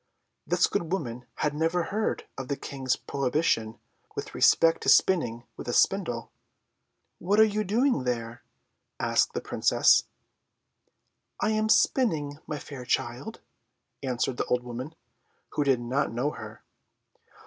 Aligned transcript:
This 0.47 0.65
good 0.65 0.91
woman 0.91 1.27
had 1.45 1.53
never 1.53 1.83
heard 1.83 2.25
of 2.35 2.47
the 2.47 2.55
King's 2.57 2.95
prohibition 2.95 3.77
with 4.15 4.33
respect 4.33 4.81
to 4.81 4.89
spinning 4.89 5.43
with 5.55 5.67
a 5.67 5.73
spindle. 5.73 6.31
"What 7.19 7.39
are 7.39 7.43
you 7.43 7.63
doing 7.63 8.03
there?" 8.03 8.41
asked 8.99 9.33
the 9.33 9.41
Princess. 9.41 10.05
"I 11.39 11.51
am 11.51 11.69
spinning, 11.69 12.39
my 12.47 12.57
fair 12.57 12.83
child," 12.83 13.41
answered 14.01 14.37
the 14.37 14.45
old 14.45 14.63
woman, 14.63 14.95
who 15.49 15.63
did 15.63 15.79
not 15.79 16.11
know 16.11 16.31
her. 16.31 16.63